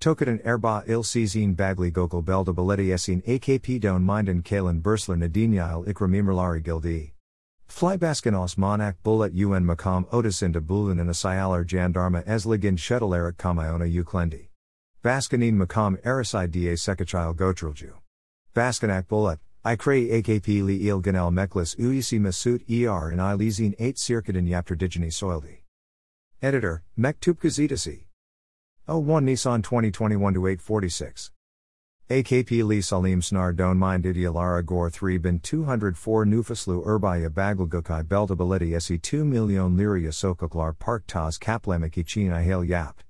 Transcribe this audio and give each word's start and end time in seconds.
Tokadan 0.00 0.40
erba 0.44 0.84
il 0.86 1.02
sizin 1.02 1.56
bagli 1.56 1.90
gokul 1.90 2.22
belda 2.22 2.54
baleti 2.54 2.92
esin 2.92 3.20
akp 3.26 3.80
don 3.80 4.06
minden 4.06 4.44
kalen 4.44 4.80
bursler 4.80 5.16
nadinyal 5.16 5.84
ikramimerlari 5.88 6.62
gildi. 6.62 7.10
Flybaskan 7.68 8.34
Osmanak 8.34 8.94
bullet 9.02 9.32
un 9.34 9.64
makam 9.64 10.08
otisinda 10.10 10.60
bulun 10.60 11.00
and 11.00 11.10
asayalar 11.10 11.66
jandarma 11.66 12.24
esligin 12.26 12.78
shedalarik 12.78 13.36
kamayona 13.38 13.92
uklendi. 13.92 14.46
Baskanin 15.02 15.54
makam 15.54 16.00
erasai 16.02 16.48
da 16.48 16.76
sekachil 16.76 17.34
gotrilju. 17.34 17.94
Baskanak 18.54 19.08
bullet, 19.08 19.40
I 19.64 19.74
kray 19.74 20.10
akp 20.10 20.46
li 20.46 20.88
il 20.88 21.00
ganel 21.00 21.32
meklis 21.32 21.74
uisi 21.74 22.20
masut 22.20 22.62
er 22.70 23.10
and 23.10 23.20
i 23.20 23.34
lizine 23.34 23.74
8 23.80 23.96
circuitin 23.96 24.48
yapter 24.48 24.76
digini 24.76 25.08
soildi. 25.08 25.58
Editor, 26.40 26.82
Mektup 26.96 27.40
Gazitasi. 27.40 28.04
01 28.88 29.26
Nissan 29.26 29.62
2021 29.62 30.34
846. 30.34 31.30
AKP 32.08 32.64
Lee 32.64 32.80
Salim 32.80 33.20
Snar 33.20 33.54
Don 33.54 33.76
Mind 33.76 34.04
Idealara 34.04 34.64
Gor 34.64 34.88
3 34.88 35.18
Bin 35.18 35.38
204 35.40 36.24
Nufaslu 36.24 36.82
Urbaya 36.86 37.28
Baglgukai 37.28 38.02
Belta 38.02 38.34
Baleti 38.34 38.80
Se 38.80 38.96
2 38.96 39.26
Million 39.26 39.76
Liria 39.76 40.08
Sokaklar 40.08 40.78
Park 40.78 41.06
Taz 41.06 41.38
Kaplamiki 41.38 42.06
Chin 42.06 42.30
Ihale 42.30 42.66
Yapt. 42.66 43.04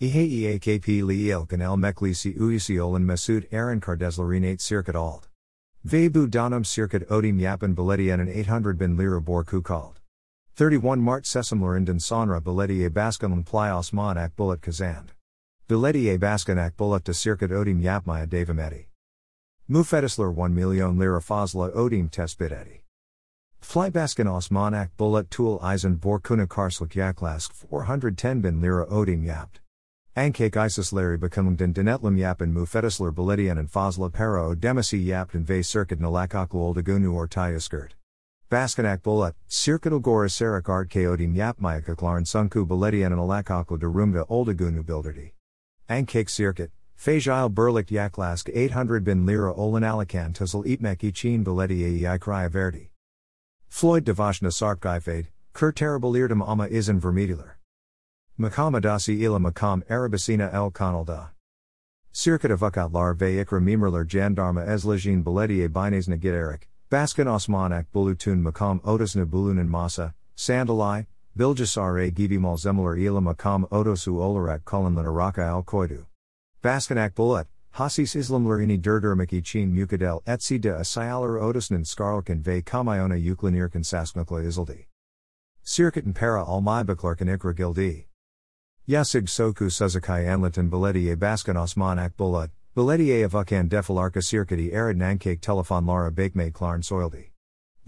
Ihei 0.00 0.58
AKP 0.58 1.02
Li 1.02 1.30
El 1.30 1.44
Ganel 1.44 1.76
Meklisi 1.76 2.34
Uisiol 2.38 2.96
and 2.96 3.06
Masud 3.06 3.46
Aaron 3.52 3.82
Cardeslarine 3.82 4.58
Circuit 4.58 4.96
Alt. 4.96 5.28
Vebu 5.86 6.26
Donum 6.26 6.64
Circuit 6.64 7.06
Odim 7.10 7.38
Yapan 7.38 7.74
Baleti 7.74 8.10
and 8.14 8.30
800 8.30 8.78
Bin 8.78 8.96
Lira 8.96 9.20
Bor 9.20 9.44
called. 9.44 10.00
31 10.56 11.02
Mart 11.02 11.24
Sesamlarinden 11.24 12.00
Sonra 12.00 12.40
Baleti 12.40 12.86
A 12.86 12.88
Baskanlan 12.88 13.44
Ply 13.44 13.68
Osman 13.68 14.16
Ak 14.16 14.34
Bullet 14.34 14.62
Kazand. 14.62 15.08
Bileti 15.68 16.08
e 16.08 16.16
baskanak 16.16 16.78
bullet 16.78 17.04
de 17.04 17.12
circuit 17.12 17.50
odim 17.50 17.82
yapmaya 17.82 18.26
davameti. 18.26 18.86
Mufetisler 19.68 20.34
1 20.34 20.54
million 20.54 20.98
lira 20.98 21.20
fazla 21.20 21.70
odim 21.72 22.08
tespiteti. 22.08 22.80
Flybaskan 23.60 24.26
Osmanak 24.26 24.88
bullet 24.96 25.30
tool 25.30 25.58
eisen 25.58 25.98
borkuna 25.98 26.46
karslik 26.46 26.94
yaklask 26.94 27.52
410 27.52 28.40
bin 28.40 28.62
lira 28.62 28.86
odim 28.86 29.22
yapt. 29.26 29.60
Ankake 30.16 30.56
isis 30.56 30.90
larry 30.90 31.18
bekumungden 31.18 31.74
denetlam 31.74 32.16
yapin 32.16 32.50
mufetisler 32.54 33.12
biletian 33.12 33.58
and 33.58 33.68
fazla 33.68 34.10
para 34.10 34.42
o 34.42 34.54
demasi 34.54 35.04
yapt 35.04 35.34
and 35.34 35.46
vay 35.46 35.60
circuit 35.60 36.00
nalakaklu 36.00 36.54
oldagunu 36.54 37.12
or 37.12 37.28
tayaskirt. 37.28 37.90
Baskanak 38.50 39.02
bullet, 39.02 39.34
circuital 39.50 40.00
gora 40.00 40.28
sarak 40.28 40.70
art 40.70 40.88
kaodim 40.88 41.36
yapmaya 41.36 41.84
kaklarn 41.84 42.24
sunku 42.24 42.66
biletian 42.66 43.12
and 43.12 43.20
alakaklu 43.20 43.78
derumga 43.78 44.26
oldagunu 44.28 44.82
builderdi. 44.82 45.32
Ankake 45.88 46.28
circuit, 46.28 46.70
Fajil 46.98 47.50
Berlicht 47.50 47.88
Yaklask 47.88 48.50
800 48.54 49.04
bin 49.04 49.24
Lira 49.24 49.54
Olan 49.54 49.82
Alican 49.82 50.34
Tuzzle 50.34 50.64
Eatmek 50.64 50.98
Ichin 50.98 51.42
Beleti 51.42 52.06
Ai 52.06 52.18
Krya 52.18 52.50
Verdi. 52.50 52.90
Floyd 53.68 54.04
Devashna 54.04 54.50
Sarpgaifade, 54.50 55.28
Kur 55.54 55.72
Terrible 55.72 56.12
Irdam 56.12 56.46
Ama 56.46 56.68
Izan 56.68 57.00
Vermediler. 57.00 57.52
Makamadasi 58.38 59.18
ila 59.22 59.38
Makam 59.38 59.82
Arabicina 59.86 60.52
El 60.52 60.70
Kanalda. 60.70 61.30
Circuit 62.12 62.50
Avukat 62.50 62.92
Lar 62.92 63.14
Ve 63.14 63.42
Ikra 63.42 63.58
Mimerler 63.58 64.06
Jandarma 64.06 64.68
Eslajin 64.68 65.24
Beleti 65.24 65.66
Bines 65.68 66.06
Nagit 66.06 66.34
Eric, 66.34 66.68
Baskin 66.90 67.24
Osmanak 67.24 67.86
Bulutun 67.94 68.42
Makam 68.42 68.82
Otis 68.84 69.14
Nabulunan 69.14 69.70
Masa, 69.70 70.12
Sandalai, 70.36 71.06
Biljasar 71.38 72.04
a 72.04 72.10
Givimal 72.10 72.58
Zemler 72.58 72.98
ila 72.98 73.20
makam 73.20 73.64
otosu 73.70 74.18
olarak 74.18 74.64
kolanlan 74.64 75.06
araka 75.06 75.48
al 75.48 75.62
koidu. 75.62 76.04
Baskanak 76.64 77.14
bullet, 77.14 77.46
hasis 77.74 78.16
islamler 78.16 78.60
ini 78.60 78.76
durdurmaki 78.76 79.44
chin 79.44 79.72
mukadel 79.72 80.20
etsi 80.26 80.60
de 80.60 80.70
asayalar 80.70 81.40
otosnan 81.40 81.84
skarlkan 81.84 82.42
ve 82.42 82.60
kamayona 82.60 83.14
uklanirkan 83.14 83.84
sasknukla 83.84 84.42
izaldi. 84.42 84.86
Sirkatan 85.64 86.12
para 86.12 86.42
almaibaklarkan 86.44 87.28
ikra 87.28 87.54
gildi. 87.54 88.06
Yasig 88.88 89.28
soku 89.28 89.70
suzakai 89.70 90.26
anlatan 90.26 90.68
bileti 90.68 91.12
a 91.12 91.16
baskan 91.16 91.54
osmanak 91.54 92.16
bullet, 92.16 92.50
bileti 92.74 93.12
a 93.12 93.28
avukan 93.28 93.68
defilarka 93.68 94.20
sirkati 94.20 94.74
arid 94.74 94.96
nankake 94.96 95.40
telefon 95.40 95.86
lara 95.86 96.10
bakme 96.10 96.50
klarn 96.50 96.82
soildi. 96.82 97.30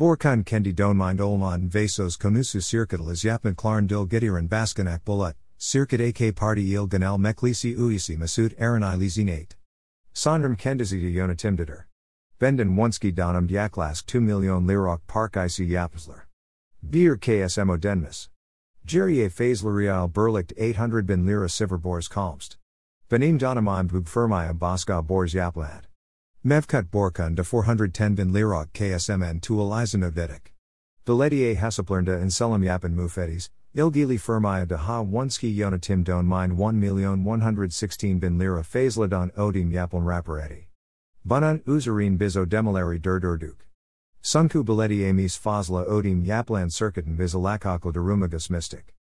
Borkan 0.00 0.42
kendi 0.44 0.74
donmind 0.74 1.18
olman 1.18 1.68
vasos 1.68 2.16
konusu 2.16 2.62
circuital 2.62 3.10
is 3.10 3.22
yapan 3.22 3.54
klarndil 3.54 4.08
gitiran 4.08 4.48
baskanak 4.48 5.04
bullet, 5.04 5.36
circuit 5.58 6.00
ak 6.00 6.34
party 6.34 6.74
il 6.74 6.86
ganel 6.86 7.18
meklisi 7.18 7.76
uisi 7.76 8.16
masut 8.16 8.58
aranai 8.58 8.96
lizinate. 8.96 9.56
Sondrum 10.14 10.56
kendizita 10.56 11.12
yonatimdider. 11.12 11.84
Benden 12.38 12.76
wonski 12.76 13.12
donum 13.14 13.46
yaklask 13.50 14.06
2 14.06 14.22
million 14.22 14.66
lirok 14.66 15.00
park 15.06 15.36
ic 15.36 15.68
yapsler. 15.68 16.22
Beer 16.82 17.18
ksmo 17.18 17.76
denmis. 17.76 18.30
Jerry 18.86 19.22
a 19.22 19.28
phasler 19.28 20.10
berlicht 20.10 20.54
800 20.56 21.04
bin 21.04 21.26
lira 21.26 21.46
siverbors 21.46 22.08
kalmst. 22.08 22.56
Benim 23.10 23.38
donamim 23.38 23.90
bubfirmaya 23.90 24.58
baska 24.58 25.06
bors 25.06 25.34
yapland. 25.34 25.89
Mevkut 26.42 26.84
Borkun 26.84 27.34
de 27.34 27.44
410 27.44 28.14
bin 28.14 28.32
Lirok 28.32 28.72
KSMN 28.72 29.42
to 29.42 29.56
Elizanovdetic. 29.56 30.52
Beledier 31.04 31.54
Hasaplerda 31.56 32.18
and 32.18 32.30
Selam 32.30 32.64
Yapin 32.64 32.94
Mufetis, 32.94 33.50
Ilgili 33.76 34.16
Firmaya 34.16 34.66
de 34.66 34.78
Ha 34.78 35.04
Wonski 35.04 35.54
Yonatim 35.54 36.02
Don 36.02 36.26
Mine 36.26 36.56
1,116 36.56 38.18
bin 38.20 38.38
Lira 38.38 38.62
Fazladon 38.62 39.30
Odim 39.34 39.70
Yapon 39.70 40.02
Raparetti. 40.02 40.64
Bunan 41.26 41.58
Uzarin 41.66 42.16
Bizo 42.16 42.46
Demeleri 42.46 42.98
Durdurduk. 42.98 43.66
Sunku 44.22 44.64
Beledier 44.64 45.12
Mis 45.12 45.36
Fazla 45.36 45.86
Odim 45.86 46.24
Yaplan 46.24 46.72
Circuit 46.72 47.04
and 47.04 47.18
Bizalakakla 47.18 47.92
Derumagus 47.92 48.48
Mystic. 48.48 48.94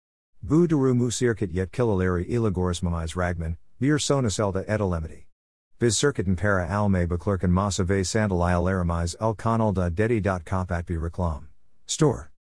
Bu 0.44 0.68
Derumu 0.68 1.14
Circuit 1.14 1.52
Yet 1.52 1.72
Kilaleri 1.72 2.28
Ilagoris 2.28 2.82
Mamais 2.82 3.16
Ragman, 3.16 3.58
Bir 3.80 4.00
Sonus 4.00 4.40
Elda 4.40 4.64
Edelemity. 4.68 5.27
Biz 5.80 5.96
circuit 5.96 6.26
and 6.26 6.36
para 6.36 6.68
alme 6.68 7.06
beklerken 7.06 7.52
massa 7.52 7.84
ve 7.84 8.02
sandalile 8.02 8.72
aramiz 8.72 9.16
el 9.22 9.36
kanalda 9.36 9.92
dedi 9.92 10.20
dot 10.20 10.44
kopatbi 10.44 10.98
reklam. 10.98 11.50
Store. 11.86 12.32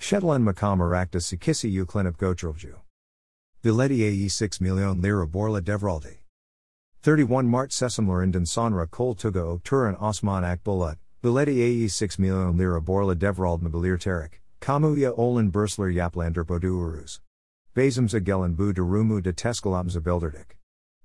Shetland 0.00 0.44
makam 0.44 0.80
arakta 0.80 1.20
sikisi 1.20 1.70
uklinip 1.80 2.16
gotrilju. 2.16 2.74
Bileti 3.62 4.02
ae 4.02 4.28
6 4.28 4.60
million 4.60 5.00
lira 5.00 5.28
borla 5.28 5.60
devraldi. 5.60 6.16
31 7.04 7.46
Mart 7.46 7.70
sesamlarinden 7.70 8.44
sonra 8.44 8.84
kol 8.86 9.14
tuga 9.14 9.44
o 9.44 9.60
turan 9.62 9.94
osman 10.00 10.42
akbulat, 10.42 10.96
bileti 11.22 11.62
ae 11.62 11.88
6 11.88 12.18
million 12.18 12.58
lira 12.58 12.80
borla 12.80 13.14
devrald 13.14 13.62
mobilir 13.62 13.96
terik, 13.96 14.40
kamuya 14.60 15.12
olan 15.16 15.52
bursler 15.52 15.94
yaplander 15.94 16.44
bodu 16.44 16.72
uruz. 16.72 17.20
Bazums 17.76 18.12
agelen 18.12 18.56
bu 18.56 18.72
durumu 18.74 19.22
de 19.22 19.32
teskalabza 19.32 20.00
bilderdik. 20.00 20.56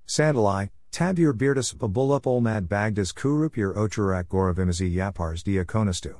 Sandalai, 0.08 0.70
Tabur 0.92 1.32
Beardus 1.32 1.74
Babulup 1.74 2.26
Olmad 2.26 2.68
Bagdas 2.68 3.14
Kurupir 3.14 3.74
Ochurak 3.74 4.26
Goravimizi 4.26 4.94
Yapars 4.94 5.42
Diakonastu. 5.42 6.16